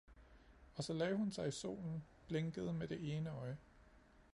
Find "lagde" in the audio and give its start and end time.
0.93-1.15